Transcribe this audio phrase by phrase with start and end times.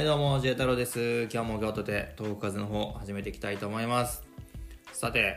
[0.00, 1.28] はいどうも、J 太郎です。
[1.30, 4.22] 今日も京都で東北風の方始めていきたいと思います。
[4.94, 5.36] さて、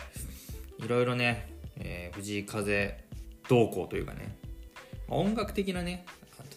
[0.80, 3.04] いろいろね、えー藤井風
[3.50, 4.38] 動向というかね、
[5.10, 6.06] 音楽的なね、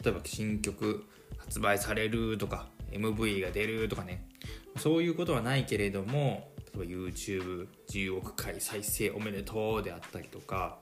[0.05, 1.05] 例えば新曲
[1.37, 4.29] 発売されるとか、MV が出るとかね、
[4.79, 10.79] そういうことはないけれども、例えば YouTube10 億回再生おめでとうであったりとか、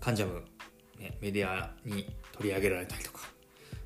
[0.00, 0.46] カンジャム、
[0.98, 3.28] ね、メディアに取り上げられたりとか、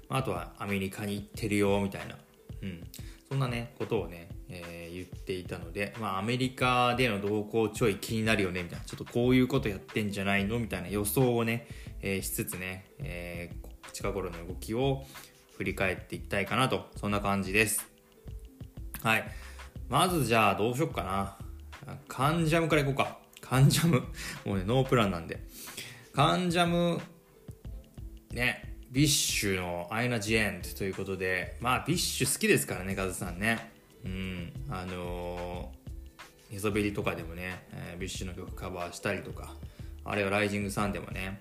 [0.08, 2.16] あとはアメリカに行ってるよみたいな、
[2.62, 2.84] うん、
[3.28, 8.84] そんなねことをね、えー言っていたので、まあ、アメリカでの動向ちょい気になるよねみたいな。
[8.84, 11.66] ちょっとこういうことやってんじゃないのみたいな予想をね、
[12.00, 15.04] えーしつつね、えー近頃の動きを
[15.56, 16.90] 振り返っていきたいかなと。
[16.96, 17.86] そんな感じです。
[19.02, 19.24] はい。
[19.88, 21.96] まずじゃあどうしよっかな。
[22.08, 23.18] カンジャムからいこうか。
[23.40, 24.00] カンジャム。
[24.44, 25.46] もうねノープランなんで。
[26.12, 27.00] 関ジャム
[28.32, 33.72] ね、 BiSH のアイナ・ジ・エンドということで、まあ、 BiSH 好きですからね、カズさんね。
[34.04, 39.56] うん、あのー、寝そべりとかでもね、えー BiSH の曲カバーしたりとか、
[40.04, 41.40] あるいはライジングサンでもね、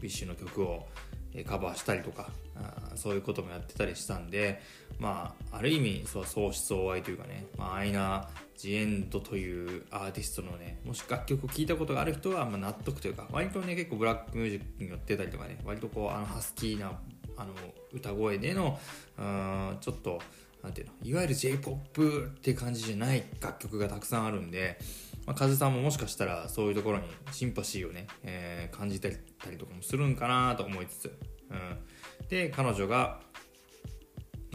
[0.00, 0.88] BiSH の曲を
[1.36, 4.60] えカバーしたりとか、あそういうこともやってたりしたんで、
[4.98, 16.92] まあ、ある意味、そう相思相愛というかね、まあ、アイナ・ジ・エンドというアーティストのね、もし楽曲を聴いたことがある人は、まあ、納得というか、割とね、結構ブラックミュージックに寄ってたりとかね、割とこう、あの、ハスキーな、
[17.36, 17.52] あの、
[17.92, 18.78] 歌声での、
[19.18, 20.20] うんちょっと、
[20.62, 24.78] なんていうの、いわゆる J-POP って感じじゃない楽曲がたくさんあるんで、
[25.26, 29.16] まあ、カズさんももしかしたらそういうところにシンパシーをね、えー感じたり
[29.58, 31.18] とかもするんかなと思いつつ、
[31.50, 33.20] うん、で彼女が、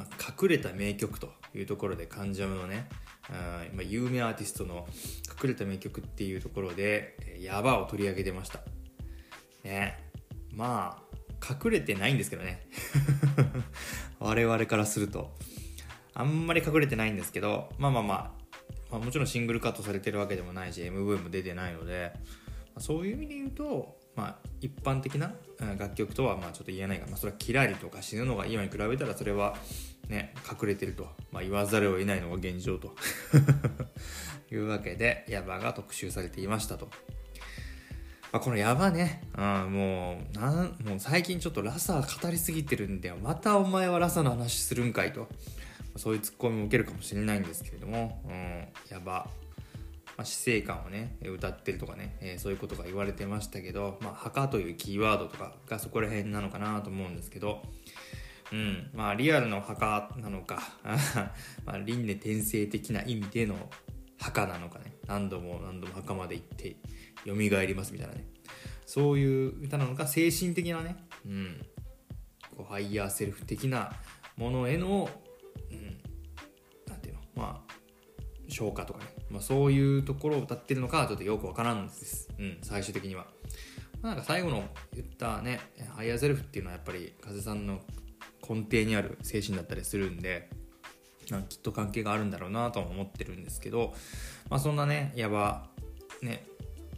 [0.01, 2.87] まあ、隠れた名曲というところでカンジャムのね、
[3.29, 4.87] うんまあ、有名アーティストの
[5.43, 8.61] 隠れた名曲っていうところで「えヤバ」を取り上げてました。
[9.63, 9.97] ね。
[10.51, 11.01] ま
[11.39, 12.67] あ隠れてないんですけどね。
[14.19, 15.35] 我々からすると。
[16.13, 18.31] あんまり隠れてないんですけどまあまあまあ
[18.91, 22.21] まあ、もちろんシングルカットされてるわけでもないし MV も出てないので、ま
[22.75, 25.33] あそういう意味で言うと、まあ、一般的な
[25.77, 29.55] 楽曲とはまあちょっと言えないが、まあ、それはキラリとか死ぬのが今に比べたらそれは、
[30.11, 32.93] ね、隠れてると、まあ、言わざるを得ないのが現状と。
[34.53, 36.89] いうわけでヤバが特集されていましたと。
[38.33, 45.27] まあ、このヤバね、うん、もうなんもう最近ちょっとラサ語りすぎてるんでまたお前はラサの話するんかいと。
[45.97, 49.29] そういうツッコミも受けるかもしれないんですけれども、うん、やば、
[50.17, 57.61] まあ、死生観をね歌ってるとかね、えーそういうことが言われてましたけど、まあ、墓というキーワードとかがそこら辺なのかなと思うんですけど、
[58.51, 60.61] うん、まあリアルの墓なのか、
[61.65, 63.69] まあ、輪廻転生的な意味での
[64.19, 64.97] 墓なのかね。
[65.07, 66.75] 何度も何度も墓まで行って
[67.25, 68.27] 蘇りますみたいなね。
[68.85, 70.05] そういう歌なのか。
[70.07, 71.65] 精神的なね、うん、
[72.55, 73.93] こう higher self 的な
[74.35, 75.09] ものへの、
[75.71, 76.01] うん、
[76.87, 77.21] なていうの。
[77.35, 77.71] まあ
[78.51, 83.27] 昇華とかね、まあ、そういうところを歌ってるのかちょっとよくわからんです、うん、最終的には、
[84.01, 84.63] まなんか最後の
[84.93, 85.61] 言ったね
[85.95, 87.79] higher self っていうのはやっぱり風さんの
[88.47, 90.49] 根底にある精神だったりするんで
[91.29, 93.93] なんきっと関係があるんだろうなとも思ってるんですけど、
[94.49, 95.67] まあ、そんなねやば
[96.21, 96.45] ね、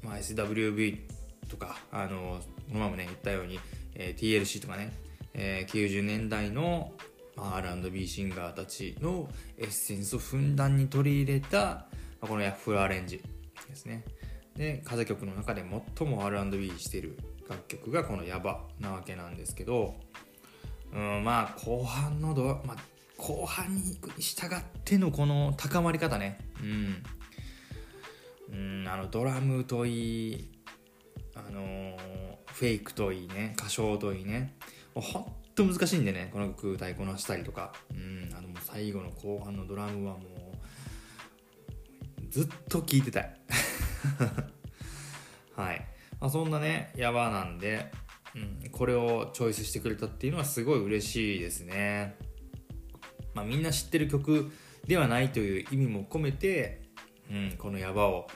[0.01, 1.01] まあ、SWV
[1.49, 3.59] とかあのこの前もね言ったように、
[3.95, 4.93] えー TLC とかね、
[5.33, 6.93] えー90年代の、
[7.35, 11.87] まあ、R&B シンガーたちのエッセンスをふんだんに取り入れた、ま
[12.21, 13.21] あこのヤッフルアレンジ
[13.69, 14.03] ですね。
[14.55, 15.63] で風曲の中で
[15.97, 17.17] 最も R&B してる
[17.49, 19.95] 楽曲がこの「ヤバ」なわけなんですけど
[20.93, 22.77] うんまあ後半のド、まあ、
[23.17, 26.39] 後半に行くに従ってのこの高まり方ね。
[26.61, 27.03] うん。
[28.51, 30.51] うんあのドラムといい
[31.35, 31.97] あのー
[32.53, 34.55] フェイクといいね歌唱といいね。
[34.93, 37.73] もうほんと難しいんでねこの曲歌いこなしたりとか。
[37.91, 40.23] うんあの最後の後半のドラムはもう
[42.29, 43.39] ずっと聴いてたい。
[45.55, 45.85] はい、
[46.19, 47.91] まあ、そんなねヤバなんで、
[48.35, 52.15] うん、これをチョイスしてくれたっていうのはすごい嬉しいですね。
[53.33, 54.51] まあみんな知ってる曲
[54.88, 56.81] ではないという意味も込めて、
[57.31, 58.27] うん、このヤバを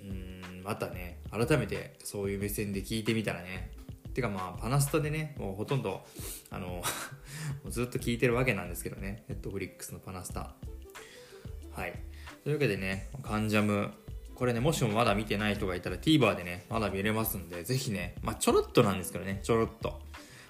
[0.00, 3.70] うんまたね改めてそういう目線で聞いてみたらね。
[4.14, 6.06] てかまあパナスタでねもうほとんど
[6.50, 6.82] あの
[7.68, 9.24] ずっと聞いてるわけなんですけどね。
[9.28, 10.54] ネットフリックスのパナスタ。
[11.72, 11.92] はい。
[12.42, 13.90] というわけでねカンジャム
[14.36, 20.00] これねもしもまだ見てない人がいたら TVer でねまだ見れますんでぜひねまあちょろっとなんですけどねちょろっと。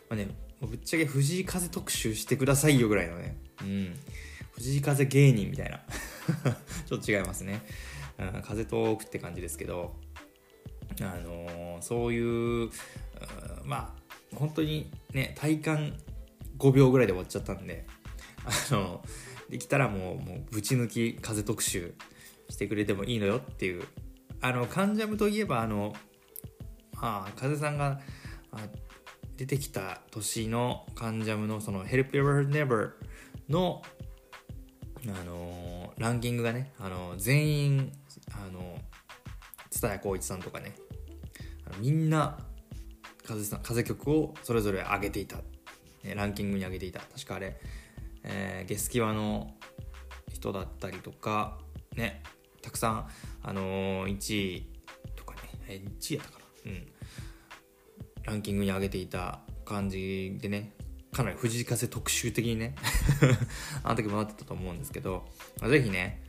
[0.09, 0.29] まあね
[0.61, 3.37] ぶっちゃけ藤井風特集してくださいよぐらいのね。
[3.63, 3.95] うん。
[4.53, 5.81] 藤井風芸人みたいな。
[6.87, 7.61] ちょっと違いますね、
[8.19, 9.95] うん、風トークって感じですけど。
[11.01, 12.71] あのーそういう、うん
[13.65, 15.97] まあ本当にね体感
[16.59, 17.87] 5秒ぐらいで終わっちゃったんで。
[18.45, 19.05] あの
[19.51, 21.95] できたらもうもうぶち抜き風特集。
[22.49, 23.85] してくれてもいいのよっていう。
[24.41, 25.95] あのカンジャムといえばあの
[26.99, 28.01] あ風さんが
[29.37, 32.93] 出てきた年のカンジャムのその Help Ever Never
[33.49, 33.83] の
[35.09, 37.93] あのランキングがね、あの全員
[38.33, 38.79] あの
[39.71, 40.75] 蔦谷光一さんとかね
[41.79, 42.39] みんな
[43.25, 45.37] 風さん風曲をそれぞれ上げていた、
[46.03, 47.01] ね、ランキングに上げていた。
[47.01, 47.61] 確かあれ、
[48.25, 49.55] えー、ゲスキワの
[50.33, 51.59] 人だったりとか
[51.95, 52.23] ね
[52.67, 53.07] たくさん、
[53.45, 54.67] あのー、1位
[55.15, 56.73] とかね、え1位やったかな？
[56.73, 56.87] うん。
[58.25, 60.73] ランキングに上げていた感じでね
[61.13, 62.75] かなり藤井風特集的にね
[63.85, 65.29] あの時回ってたと思うんですけど、
[65.61, 66.25] まあ、ぜひね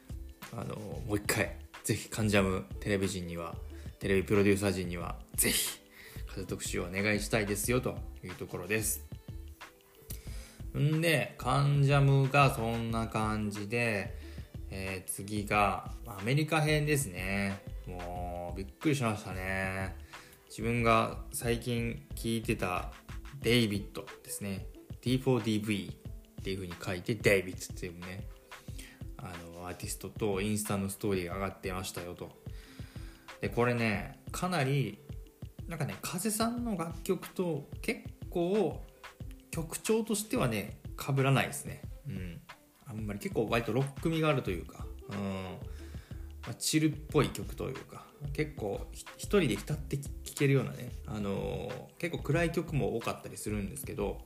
[0.55, 3.55] あのもう一回ぜひ関ジャムテレビ陣には
[3.97, 5.79] テレビプロデューサー陣にはぜひ
[6.27, 9.03] 風特集をお願いしたいですよというところです。
[10.77, 14.16] んでカンジャムがそんな感じで、
[14.69, 17.61] えー、次がアメリカ編ですね。
[17.87, 19.95] もうびっくりしましたね。
[20.49, 22.91] 自分が最近聞いてた
[23.41, 24.67] デイビッドですね。
[25.01, 25.95] D4DV っ
[26.43, 28.27] ていう風に書いてデイビッドっていうね
[29.17, 32.31] あのアーティストとインスタのストーリーが上がってましたよと。
[33.41, 34.99] でこれねかなり
[35.67, 38.83] なんかね風さんの楽曲と結構
[39.51, 41.81] 曲調としてはね被らないですね。
[42.07, 42.41] うん。
[42.87, 45.17] あんまり結構割とロック味があるというかうん、
[46.43, 48.87] まあ、チルっぽい曲というか結構
[49.17, 54.19] 一人で浸って聴けるようなね、あのー、結構暗い曲も多かったりするんですけど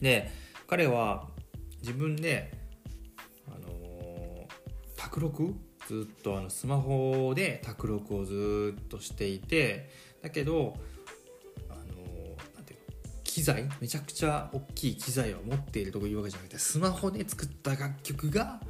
[0.00, 0.30] で
[0.66, 1.28] 彼は
[1.80, 2.52] 自分で、
[3.46, 4.46] あのー、
[4.96, 5.54] 卓録？
[5.86, 9.88] ずっとあのスマホで卓録をずっとしていて
[10.22, 10.74] だけど、
[13.38, 18.60] 機材めちゃくちゃ大きい機材を持っているとかいうわけじゃなくてスマホで作った楽曲が、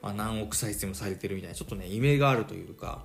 [0.00, 3.02] まあ、何億再生もされてるみたいなちょっとね夢があるというか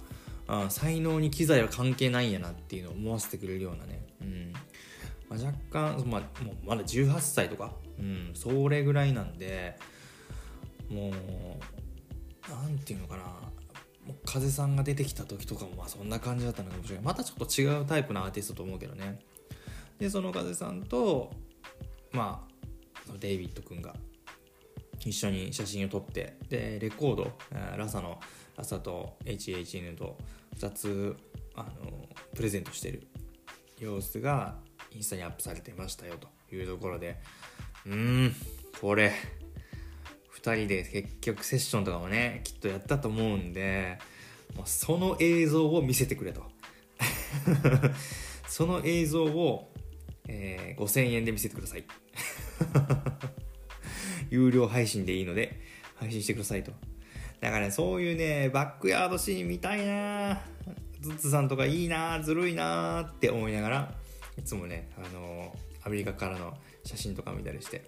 [0.48, 4.54] あ才能に機材は関係ないんやなっていうのを思わせてくれるようなね、うん。
[5.30, 9.80] まあ、若干、まあ、もうまだ18歳とか、うん、それぐらいなんで
[10.92, 13.24] もうなんていうのかな。
[14.26, 17.06] 風さんが出てきた時とかもまあそんな感じだったのかもしれない。
[17.06, 19.20] またちょっと違うタイプのアーティストと思うけどね。
[20.00, 21.32] でその風さんと
[22.12, 23.96] まあデイビッド君が
[25.00, 27.32] 一緒に写真を撮ってでレコード
[27.78, 28.20] ラサの
[28.56, 30.18] ラサと HHN と
[30.58, 31.16] 2つ
[31.56, 33.08] あのプレゼントしてる
[33.78, 34.56] 様子が
[34.92, 37.20] インスタにアップされてましたよというところで
[37.86, 38.36] うーん
[38.82, 39.14] これ
[40.42, 44.00] 2人で結局セッションとかもねきっとやったと思うんで
[44.56, 46.44] もうその映像を見せてくれと。
[48.48, 49.69] その映像を、
[50.32, 51.84] えー、5000円で見せてください。
[54.30, 55.60] 有料配信でいいので
[55.96, 56.72] 配信してくださいと。
[57.42, 60.42] だからね、そういうね、バックヤードシーン見たいな。
[61.02, 63.96] ズッツさんとかいいなずるいなって思いながら、
[64.38, 67.84] いつもね、あのアメリカからの写真とか見たりして、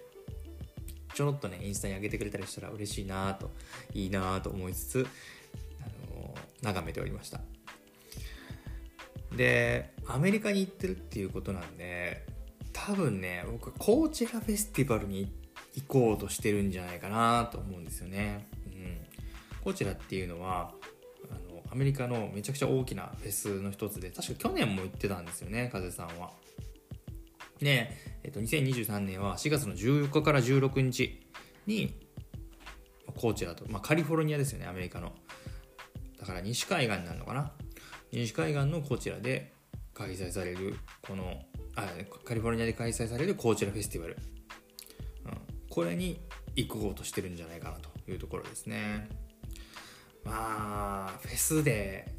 [1.14, 3.52] ちょろっとね、インスタに上げてくれたりしたら嬉しいなと、
[3.94, 5.06] いいなと思いつつ、
[5.80, 7.40] あの眺めておりました。
[9.36, 12.31] で、アメリカに行ってるっていうことなんで、
[12.86, 15.32] 多分ね、僕コーチェラフェスティバルに
[15.74, 18.48] 行こうとしてるんじゃないかなと思うんですよね。
[19.62, 20.72] コチェラっていうのは
[21.30, 26.32] あのアメリカのめちゃくちゃ大きなフェスの一つで確か去年も行ってたんですよね風さんは。
[27.60, 27.92] で、
[28.24, 31.24] えっと、2023年は4月の14日から16日
[31.68, 31.94] に
[33.14, 35.12] コーチェラと、まあ、カリフォルニアですよねアメリカの
[36.18, 37.52] だから西海岸になるのかな？
[38.10, 39.52] 西海岸のコーチェラで
[39.94, 40.74] 開催される
[41.06, 41.42] この
[41.76, 41.88] あ
[42.24, 44.16] カリフォルニアで開催されるコーチェラフェスティバル、
[45.26, 45.32] うん、
[45.70, 46.20] これに
[46.54, 49.08] 行こうとしてるんじゃないかなというところですね。
[50.24, 52.14] まあフェスで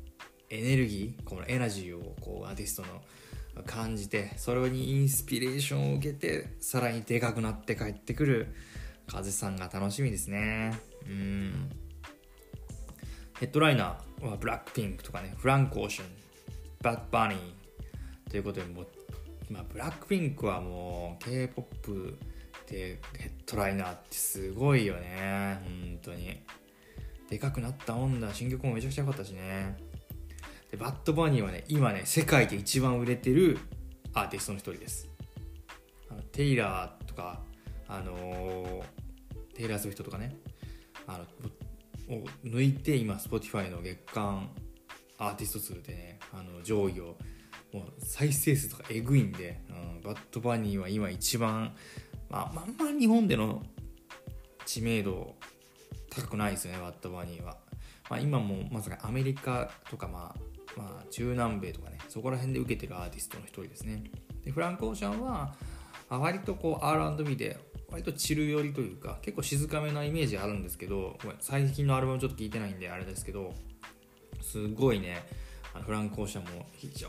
[0.49, 8.55] エネルギーこのエナジーをこうアーティストの感じてそれにインスピレーションを受けてさらにでかくなって帰ってくる
[9.07, 10.73] 風さんが楽しみですね。
[11.05, 11.69] うん。
[13.39, 16.07] ヘッドライナーはブラックピンクとかねフランク・オーシャン
[16.81, 18.87] バッド・バニーということでもう、
[19.49, 22.17] まあ、ブラックピンクはもう K-POP
[22.67, 25.59] でヘッドライナーってすごいよね。
[25.63, 26.39] 本当に。
[27.29, 29.77] でかくなった女新曲もめちゃくちゃ良かったしね。
[30.71, 33.59] でバッドバニーはね今ね世界で一番売れてる
[34.13, 35.09] アーティストの一人です。
[36.09, 37.41] あのテイラーとか
[37.87, 38.83] あのー、
[39.55, 40.35] テイラー・スウィフトとかね。
[41.05, 44.49] あのを抜いて今 Spotify の月間
[45.17, 47.17] アーティスト数でねあの上位を
[47.73, 51.75] もう再生数とかえぐいんで、うん、バッドバニーは今一番
[52.29, 53.63] まあまあま日本での
[54.65, 55.35] 知名度
[56.09, 57.57] 高くないですよねワット・バニーは、
[58.09, 64.03] まあ、今もまさかアメリカとか、まあ、まあ中南米とかねそこら辺で受けてるアーティストの一人ですね。
[64.45, 65.55] でフランク・オーシャンは
[66.09, 67.57] 割とこう R&B で
[67.89, 73.53] 割とチル寄りというか結構静かめなイメージあるんですけど最近のアルバムちょっと聞いてないんであれですけど
[74.41, 75.23] すごいね
[75.81, 77.07] フランク・オーシャンも非常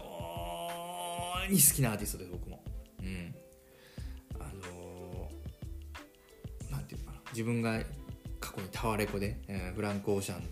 [1.49, 2.63] に好きなアーティストです僕も。
[3.01, 3.35] うん。
[4.41, 7.19] あのー、なんていうかな。
[7.33, 7.81] 自分が
[8.41, 10.49] 過去にタワレコで、えー、フランク・オーシャン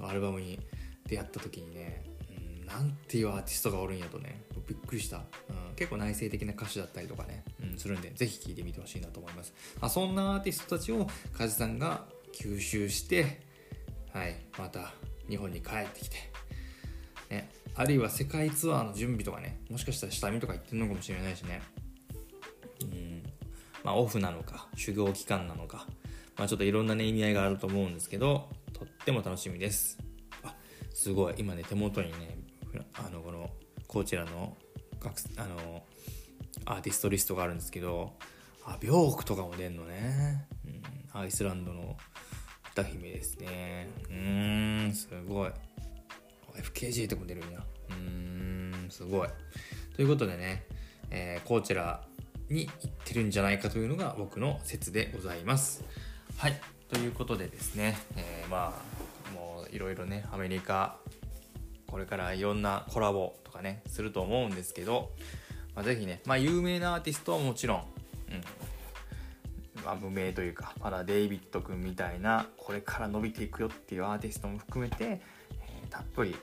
[0.00, 0.58] のアルバムに
[1.06, 2.04] 出会った時にね、
[2.60, 4.42] うん、なんていうアーティストがおるんやとね。
[4.66, 5.20] びっくりした、う
[5.72, 13.40] ん、結構内省的な歌手だったりとかね、うん、するんでぜひ聴いてみてほしいなと思います、まあ、そんなアーティストたちを梶さんが吸収して
[14.12, 14.92] はいまた
[15.28, 16.31] 日本に帰ってきて、
[17.32, 21.62] ね、あるいは世界ツアーの準備とかねもしかしたら下見とか行ってるのかもしれないしね。
[22.82, 23.22] うん。
[23.82, 25.86] まあオフなのか修行期間なのか。
[26.36, 29.98] まあちょっといろんなね意味合いがあると思うんですけどとっても楽しみです。
[30.42, 30.54] あ
[30.92, 31.34] すごい。
[31.38, 32.38] 今ね手元にね
[32.94, 33.48] あのこの
[33.86, 34.56] こちらの
[35.36, 35.82] あの
[36.66, 38.12] アーティストリストがあるんですけど
[38.64, 40.46] あビョークとかも出んのね、
[41.14, 41.96] うん、アイスランドの
[42.72, 43.88] 歌姫ですね。
[44.08, 45.50] うーんすごい。
[46.56, 49.28] FKJ とも出るんやうーんすごい。
[49.96, 50.64] ということでね、
[51.10, 52.02] えー、こちら
[52.48, 55.84] に行ってるんじゃないかというのが僕の説でございます。
[56.36, 56.60] はい
[56.92, 58.74] ということでですね、えー、ま
[59.30, 60.96] あもういろいろねアメリカ
[61.86, 65.10] これからいろんなコラボとかねすると思うんですけど、
[65.74, 67.84] まあ、ぜひね、まあ、有名なアーティストはもちろん、うん
[69.84, 75.22] ま、無名というかまだデイビッド君みたいなこれから伸びていくよっていうアーティストも含めて、
[75.92, 76.34] たっぷり、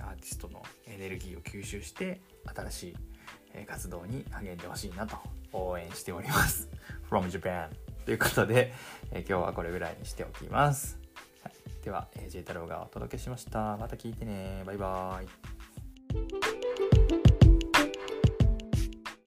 [0.00, 2.20] アーティストのエネルギーを吸収して
[2.54, 2.94] 新し
[3.54, 5.16] い、活動に励んでほしいなと
[5.52, 6.68] 応援しております
[7.10, 7.68] from Japan
[8.04, 8.72] ということで、
[9.10, 10.98] え、今日はこれぐらいにしておきます
[11.82, 13.76] では、え、J 太郎がお届けしました。
[13.76, 14.62] また聞いてね。
[14.64, 15.51] バイバーイ。